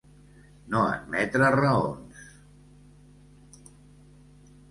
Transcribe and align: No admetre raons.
No 0.75 0.79
admetre 0.93 1.49
raons. 1.55 2.23